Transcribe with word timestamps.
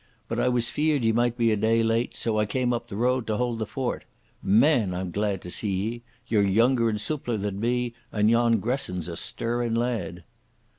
But 0.27 0.39
I 0.39 0.49
was 0.49 0.67
feared 0.67 1.03
ye 1.05 1.11
might 1.11 1.37
be 1.37 1.51
a 1.51 1.55
day 1.55 1.83
late, 1.83 2.17
so 2.17 2.39
I 2.39 2.47
came 2.47 2.73
up 2.73 2.87
the 2.87 2.95
road 2.97 3.27
to 3.27 3.37
hold 3.37 3.59
the 3.59 3.67
fort. 3.67 4.03
Man, 4.41 4.95
I'm 4.95 5.11
glad 5.11 5.43
to 5.43 5.51
see 5.51 5.75
ye. 5.75 6.01
Ye're 6.27 6.41
younger 6.41 6.89
and 6.89 6.99
soopler 6.99 7.37
than 7.39 7.59
me, 7.59 7.93
and 8.11 8.27
yon 8.27 8.57
Gresson's 8.59 9.07
a 9.07 9.15
stirrin' 9.15 9.75
lad." 9.75 10.23